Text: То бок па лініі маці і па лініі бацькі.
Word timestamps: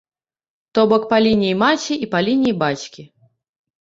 То 0.77 0.85
бок 0.93 1.03
па 1.11 1.17
лініі 1.25 1.59
маці 1.65 1.93
і 2.07 2.13
па 2.15 2.19
лініі 2.29 2.59
бацькі. 2.65 3.01